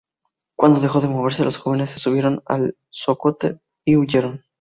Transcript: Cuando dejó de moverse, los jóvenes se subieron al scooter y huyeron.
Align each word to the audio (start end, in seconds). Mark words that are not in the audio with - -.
Cuando 0.57 0.79
dejó 0.79 0.99
de 0.99 1.09
moverse, 1.09 1.45
los 1.45 1.57
jóvenes 1.59 1.91
se 1.91 1.99
subieron 1.99 2.41
al 2.47 2.75
scooter 2.91 3.61
y 3.85 3.97
huyeron. 3.97 4.43